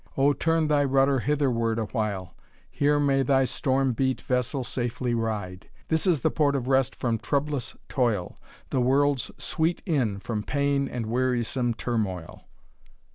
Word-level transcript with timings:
O! 0.17 0.33
turn 0.33 0.67
thy 0.67 0.83
rudder 0.83 1.19
hitherward 1.19 1.77
awhile, 1.77 2.33
Here 2.71 2.99
may 2.99 3.21
thy 3.21 3.45
storm 3.45 3.93
beat 3.93 4.21
vessel 4.21 4.63
safely 4.63 5.13
ride. 5.13 5.69
This 5.89 6.07
is 6.07 6.21
the 6.21 6.31
port 6.31 6.55
of 6.55 6.67
rest 6.67 6.95
from 6.95 7.19
troublous 7.19 7.75
toil, 7.87 8.39
The 8.71 8.81
world's 8.81 9.29
sweet 9.37 9.83
inn 9.85 10.17
from 10.19 10.41
pain 10.41 10.87
and 10.87 11.05
wearisome 11.05 11.75
turmoil.' 11.75 12.49